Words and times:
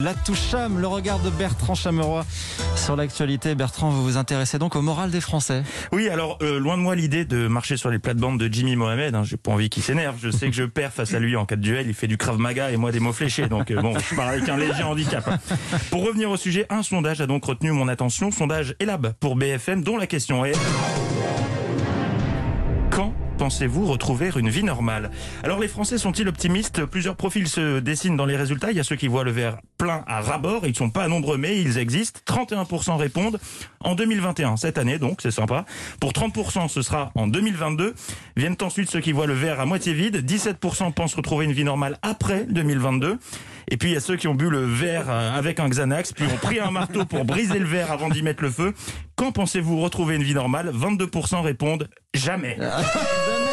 La 0.00 0.14
Toucham, 0.14 0.78
le 0.80 0.86
regard 0.86 1.18
de 1.18 1.28
Bertrand 1.28 1.74
Chameroy 1.74 2.24
sur 2.74 2.96
l'actualité. 2.96 3.54
Bertrand, 3.54 3.90
vous 3.90 4.02
vous 4.02 4.16
intéressez 4.16 4.58
donc 4.58 4.74
au 4.74 4.80
moral 4.80 5.10
des 5.10 5.20
Français 5.20 5.62
Oui, 5.92 6.08
alors 6.08 6.38
euh, 6.40 6.58
loin 6.58 6.78
de 6.78 6.82
moi 6.82 6.94
l'idée 6.96 7.26
de 7.26 7.46
marcher 7.48 7.76
sur 7.76 7.90
les 7.90 7.98
plates-bandes 7.98 8.40
de 8.40 8.50
Jimmy 8.50 8.76
Mohamed. 8.76 9.14
Hein, 9.14 9.24
J'ai 9.24 9.36
pas 9.36 9.50
envie 9.52 9.68
qu'il 9.68 9.82
s'énerve. 9.82 10.16
Je 10.22 10.30
sais 10.30 10.46
que 10.48 10.54
je 10.54 10.64
perds 10.64 10.94
face 10.94 11.12
à 11.12 11.18
lui 11.18 11.36
en 11.36 11.44
cas 11.44 11.56
de 11.56 11.60
duel. 11.60 11.86
Il 11.86 11.92
fait 11.94 12.06
du 12.06 12.16
krav 12.16 12.38
maga 12.38 12.70
et 12.70 12.78
moi 12.78 12.92
des 12.92 13.00
mots 13.00 13.12
fléchés. 13.12 13.46
Donc 13.46 13.70
euh, 13.70 13.82
bon, 13.82 13.92
je 13.98 14.14
pars 14.16 14.28
avec 14.28 14.48
un 14.48 14.56
léger 14.56 14.82
handicap. 14.84 15.28
hein. 15.28 15.38
Pour 15.90 16.06
revenir 16.06 16.30
au 16.30 16.38
sujet, 16.38 16.64
un 16.70 16.82
sondage 16.82 17.20
a 17.20 17.26
donc 17.26 17.44
retenu 17.44 17.70
mon 17.72 17.86
attention. 17.88 18.30
Sondage 18.30 18.74
Elab 18.80 19.12
pour 19.20 19.36
BFM, 19.36 19.84
dont 19.84 19.98
la 19.98 20.06
question 20.06 20.46
est 20.46 20.56
pensez-vous 23.40 23.86
retrouver 23.86 24.30
une 24.36 24.50
vie 24.50 24.62
normale? 24.62 25.10
Alors 25.42 25.60
les 25.60 25.66
Français 25.66 25.96
sont-ils 25.96 26.28
optimistes? 26.28 26.84
Plusieurs 26.84 27.16
profils 27.16 27.48
se 27.48 27.80
dessinent 27.80 28.18
dans 28.18 28.26
les 28.26 28.36
résultats. 28.36 28.70
Il 28.70 28.76
y 28.76 28.80
a 28.80 28.84
ceux 28.84 28.96
qui 28.96 29.08
voient 29.08 29.24
le 29.24 29.30
verre 29.30 29.56
plein 29.78 30.04
à 30.06 30.20
ras-bord. 30.20 30.66
Ils 30.66 30.76
sont 30.76 30.90
pas 30.90 31.08
nombreux, 31.08 31.38
mais 31.38 31.58
ils 31.58 31.78
existent. 31.78 32.20
31% 32.26 32.98
répondent 32.98 33.40
en 33.82 33.94
2021, 33.94 34.58
cette 34.58 34.76
année 34.76 34.98
donc, 34.98 35.20
c'est 35.22 35.30
sympa. 35.30 35.64
Pour 36.00 36.12
30%, 36.12 36.68
ce 36.68 36.82
sera 36.82 37.12
en 37.14 37.28
2022. 37.28 37.94
Viennent 38.36 38.58
ensuite 38.60 38.90
ceux 38.90 39.00
qui 39.00 39.12
voient 39.12 39.26
le 39.26 39.32
verre 39.32 39.58
à 39.58 39.64
moitié 39.64 39.94
vide. 39.94 40.22
17% 40.22 40.92
pensent 40.92 41.14
retrouver 41.14 41.46
une 41.46 41.52
vie 41.52 41.64
normale 41.64 41.96
après 42.02 42.44
2022. 42.44 43.18
Et 43.70 43.76
puis 43.76 43.90
il 43.90 43.94
y 43.94 43.96
a 43.96 44.00
ceux 44.00 44.16
qui 44.16 44.28
ont 44.28 44.34
bu 44.34 44.50
le 44.50 44.64
verre 44.64 45.06
euh, 45.08 45.32
avec 45.32 45.60
un 45.60 45.68
Xanax, 45.68 46.12
puis 46.12 46.24
ont 46.26 46.36
pris 46.36 46.58
un 46.58 46.72
marteau 46.72 47.04
pour 47.04 47.24
briser 47.24 47.58
le 47.58 47.66
verre 47.66 47.92
avant 47.92 48.08
d'y 48.08 48.22
mettre 48.22 48.42
le 48.42 48.50
feu. 48.50 48.74
Quand 49.20 49.32
pensez-vous 49.32 49.82
retrouver 49.82 50.16
une 50.16 50.22
vie 50.22 50.32
normale 50.32 50.72
22% 50.74 51.42
répondent 51.42 51.90
jamais. 52.14 52.56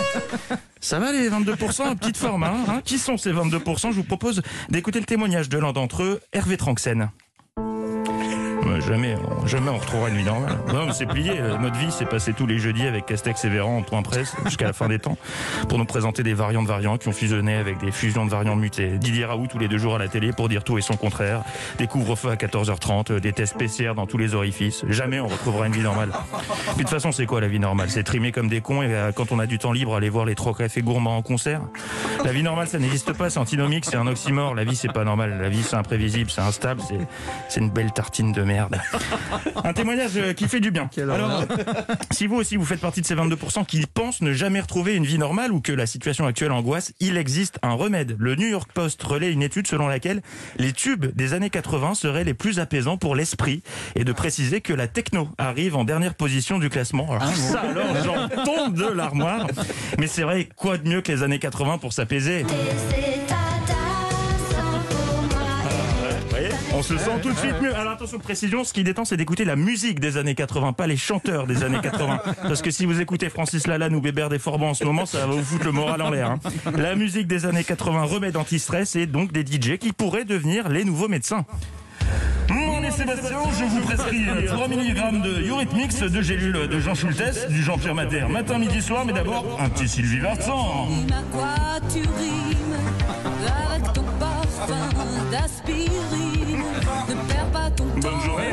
Ça 0.80 0.98
va 0.98 1.12
les 1.12 1.30
22% 1.30 1.96
Petite 1.98 2.16
forme, 2.16 2.42
hein, 2.42 2.56
hein? 2.66 2.82
Qui 2.84 2.98
sont 2.98 3.16
ces 3.16 3.32
22% 3.32 3.92
Je 3.92 3.94
vous 3.94 4.02
propose 4.02 4.42
d'écouter 4.70 4.98
le 4.98 5.04
témoignage 5.04 5.48
de 5.48 5.58
l'un 5.58 5.72
d'entre 5.72 6.02
eux, 6.02 6.20
Hervé 6.32 6.56
Tranxen. 6.56 7.12
Jamais, 8.86 9.16
jamais 9.46 9.70
on 9.70 9.78
retrouvera 9.78 10.08
une 10.08 10.16
vie 10.16 10.24
normale. 10.24 10.58
Non, 10.72 10.86
mais 10.86 10.92
c'est 10.92 11.06
plié. 11.06 11.32
Euh, 11.36 11.56
Notre 11.58 11.76
vie, 11.76 11.90
c'est 11.90 12.08
passé 12.08 12.32
tous 12.32 12.46
les 12.46 12.58
jeudis 12.58 12.86
avec 12.86 13.06
Castex 13.06 13.44
et 13.44 13.48
Véran 13.48 13.78
en 13.78 13.82
point 13.82 14.02
presse 14.02 14.34
jusqu'à 14.46 14.66
la 14.66 14.72
fin 14.72 14.88
des 14.88 14.98
temps 14.98 15.16
pour 15.68 15.78
nous 15.78 15.84
présenter 15.84 16.22
des 16.22 16.34
variants 16.34 16.62
de 16.62 16.68
variants 16.68 16.98
qui 16.98 17.08
ont 17.08 17.12
fusionné 17.12 17.54
avec 17.54 17.78
des 17.78 17.92
fusions 17.92 18.24
de 18.24 18.30
variants 18.30 18.56
mutés. 18.56 18.98
Didier 18.98 19.24
Raoult 19.24 19.46
tous 19.46 19.58
les 19.58 19.68
deux 19.68 19.78
jours 19.78 19.94
à 19.94 19.98
la 19.98 20.08
télé 20.08 20.32
pour 20.32 20.48
dire 20.48 20.64
tout 20.64 20.78
et 20.78 20.80
son 20.80 20.96
contraire. 20.96 21.42
Des 21.78 21.86
couvre-feux 21.86 22.30
à 22.30 22.34
14h30, 22.34 23.12
euh, 23.12 23.20
des 23.20 23.32
tests 23.32 23.56
PCR 23.56 23.94
dans 23.94 24.06
tous 24.06 24.18
les 24.18 24.34
orifices. 24.34 24.84
Jamais 24.88 25.20
on 25.20 25.28
retrouvera 25.28 25.66
une 25.66 25.72
vie 25.72 25.82
normale. 25.82 26.10
De 26.74 26.78
toute 26.78 26.88
façon, 26.90 27.12
c'est 27.12 27.26
quoi 27.26 27.40
la 27.40 27.48
vie 27.48 27.60
normale? 27.60 27.90
C'est 27.90 28.04
trimer 28.04 28.32
comme 28.32 28.48
des 28.48 28.60
cons 28.60 28.82
et 28.82 28.92
euh, 28.94 29.12
quand 29.12 29.32
on 29.32 29.38
a 29.38 29.46
du 29.46 29.58
temps 29.58 29.72
libre, 29.72 29.94
aller 29.94 30.08
voir 30.08 30.24
les 30.24 30.34
trois 30.34 30.54
cafés 30.54 30.82
gourmands 30.82 31.16
en 31.16 31.22
concert? 31.22 31.60
La 32.24 32.32
vie 32.32 32.42
normale, 32.42 32.68
ça 32.68 32.78
n'existe 32.78 33.12
pas. 33.12 33.30
C'est 33.30 33.40
antinomique, 33.40 33.84
c'est 33.84 33.96
un 33.96 34.06
oxymore. 34.06 34.54
La 34.54 34.64
vie, 34.64 34.76
c'est 34.76 34.92
pas 34.92 35.04
normal. 35.04 35.38
La 35.40 35.48
vie, 35.48 35.62
c'est 35.62 35.76
imprévisible, 35.76 36.30
c'est 36.30 36.40
instable. 36.40 36.80
C'est 37.48 37.60
une 37.60 37.70
belle 37.70 37.92
tartine 37.92 38.32
de 38.32 38.42
merde. 38.42 38.51
Un 39.64 39.72
témoignage 39.72 40.12
euh, 40.16 40.32
qui 40.32 40.48
fait 40.48 40.60
du 40.60 40.70
bien. 40.70 40.88
Alors, 40.98 41.42
euh, 41.42 41.56
si 42.10 42.26
vous 42.26 42.36
aussi 42.36 42.56
vous 42.56 42.64
faites 42.64 42.80
partie 42.80 43.00
de 43.00 43.06
ces 43.06 43.14
22% 43.14 43.64
qui 43.66 43.84
pensent 43.86 44.22
ne 44.22 44.32
jamais 44.32 44.60
retrouver 44.60 44.94
une 44.94 45.04
vie 45.04 45.18
normale 45.18 45.52
ou 45.52 45.60
que 45.60 45.72
la 45.72 45.86
situation 45.86 46.26
actuelle 46.26 46.52
angoisse, 46.52 46.92
il 47.00 47.16
existe 47.16 47.58
un 47.62 47.72
remède. 47.74 48.16
Le 48.18 48.34
New 48.34 48.48
York 48.48 48.70
Post 48.72 49.02
relaie 49.02 49.32
une 49.32 49.42
étude 49.42 49.66
selon 49.66 49.88
laquelle 49.88 50.22
les 50.58 50.72
tubes 50.72 51.06
des 51.14 51.32
années 51.32 51.50
80 51.50 51.94
seraient 51.94 52.24
les 52.24 52.34
plus 52.34 52.58
apaisants 52.58 52.96
pour 52.96 53.14
l'esprit 53.14 53.62
et 53.94 54.04
de 54.04 54.12
préciser 54.12 54.60
que 54.60 54.72
la 54.72 54.88
techno 54.88 55.28
arrive 55.38 55.76
en 55.76 55.84
dernière 55.84 56.14
position 56.14 56.58
du 56.58 56.68
classement. 56.68 57.10
Alors 57.10 57.34
ça 57.34 57.60
alors, 57.60 58.04
j'en 58.04 58.28
tombe 58.44 58.74
de 58.74 58.86
l'armoire. 58.86 59.46
Mais 59.98 60.06
c'est 60.06 60.22
vrai, 60.22 60.48
quoi 60.56 60.78
de 60.78 60.88
mieux 60.88 61.00
que 61.00 61.12
les 61.12 61.22
années 61.22 61.38
80 61.38 61.78
pour 61.78 61.92
s'apaiser? 61.92 62.44
On 66.82 66.84
se 66.84 66.98
sent 66.98 67.20
tout 67.22 67.30
de 67.30 67.38
suite 67.38 67.62
mieux. 67.62 67.72
Alors 67.76 67.92
attention, 67.92 68.18
précision, 68.18 68.64
ce 68.64 68.72
qui 68.72 68.82
détend, 68.82 69.04
c'est 69.04 69.16
d'écouter 69.16 69.44
la 69.44 69.54
musique 69.54 70.00
des 70.00 70.16
années 70.16 70.34
80, 70.34 70.72
pas 70.72 70.88
les 70.88 70.96
chanteurs 70.96 71.46
des 71.46 71.62
années 71.62 71.78
80. 71.80 72.18
Parce 72.42 72.60
que 72.60 72.72
si 72.72 72.86
vous 72.86 73.00
écoutez 73.00 73.28
Francis 73.28 73.68
Lalanne 73.68 73.94
ou 73.94 74.00
Bébert 74.00 74.28
Desforbans 74.28 74.70
en 74.70 74.74
ce 74.74 74.82
moment, 74.82 75.06
ça 75.06 75.18
va 75.24 75.26
vous 75.32 75.44
foutre 75.44 75.64
le 75.64 75.70
moral 75.70 76.02
en 76.02 76.10
l'air. 76.10 76.32
hein. 76.32 76.40
La 76.76 76.96
musique 76.96 77.28
des 77.28 77.46
années 77.46 77.62
80, 77.62 78.02
remède 78.02 78.36
anti-stress, 78.36 78.96
et 78.96 79.06
donc 79.06 79.30
des 79.30 79.46
DJ 79.46 79.78
qui 79.78 79.92
pourraient 79.92 80.24
devenir 80.24 80.68
les 80.70 80.84
nouveaux 80.84 81.06
médecins. 81.06 81.46
Sébastien, 82.90 83.38
je 83.58 83.64
vous 83.64 83.80
prescris 83.86 84.28
euh, 84.28 84.46
3 84.48 84.68
mg 84.68 85.22
de 85.22 85.48
Eurythmics, 85.48 85.98
de 86.00 86.20
gélules 86.20 86.68
de 86.68 86.78
Jean 86.78 86.94
Schultes, 86.94 87.48
du 87.48 87.62
Jean-Pierre 87.62 87.94
Madère, 87.94 88.28
matin, 88.28 88.58
midi, 88.58 88.82
soir, 88.82 89.06
mais 89.06 89.14
d'abord 89.14 89.58
un 89.58 89.70
petit 89.70 89.88
Sylvie 89.88 90.18
Vartan. 90.18 90.88
Bonne 98.02 98.20
journée. 98.20 98.44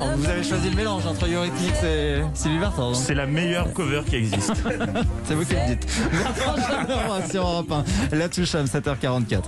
Un- 0.00 0.16
Vous 0.16 0.26
avez 0.26 0.42
choisi 0.42 0.70
le 0.70 0.76
mélange 0.76 1.06
entre 1.06 1.26
Eurythmics 1.26 1.72
et 1.84 2.22
Sylvie 2.34 2.58
Vartan. 2.58 2.92
C'est 2.94 3.14
la 3.14 3.26
meilleure 3.26 3.72
cover 3.72 4.02
qui 4.08 4.16
existe. 4.16 4.52
C'est 5.24 5.34
vous 5.34 5.44
qui 5.44 5.54
le 5.54 5.74
dites. 5.74 5.88
Sur 7.30 7.42
Europe 7.46 7.72
1. 8.12 8.16
La 8.16 8.28
Toucham, 8.28 8.66
7h44. 8.66 9.42